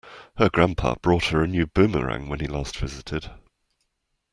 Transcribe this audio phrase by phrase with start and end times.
[0.37, 3.29] Her grandpa bought her a new boomerang when he last visited.